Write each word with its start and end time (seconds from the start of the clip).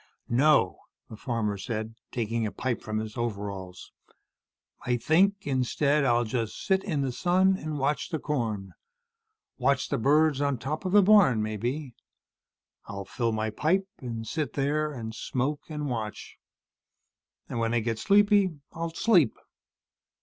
"No," 0.29 0.79
the 1.11 1.15
farmer 1.15 1.59
said, 1.59 1.93
taking 2.11 2.43
a 2.47 2.51
pipe 2.51 2.81
from 2.81 2.97
his 2.97 3.15
overalls. 3.17 3.91
"I 4.83 4.97
think 4.97 5.45
instead, 5.45 6.03
I'll 6.05 6.23
just 6.23 6.65
sit 6.65 6.83
in 6.83 7.01
the 7.01 7.11
sun 7.11 7.55
and 7.55 7.77
watch 7.77 8.09
the 8.09 8.17
corn. 8.17 8.73
Watch 9.59 9.89
the 9.89 9.99
birds 9.99 10.41
on 10.41 10.57
top 10.57 10.85
of 10.85 10.91
the 10.91 11.03
barn, 11.03 11.43
maybe. 11.43 11.93
I'll 12.87 13.05
fill 13.05 13.31
my 13.31 13.51
pipe 13.51 13.87
and 13.99 14.27
sit 14.27 14.53
there 14.53 14.91
and 14.91 15.13
smoke 15.13 15.69
and 15.69 15.87
watch. 15.87 16.35
And 17.47 17.59
when 17.59 17.75
I 17.75 17.79
get 17.79 17.99
sleepy, 17.99 18.59
I'll 18.73 18.89
sleep. 18.89 19.37